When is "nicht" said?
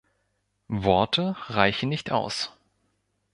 1.89-2.11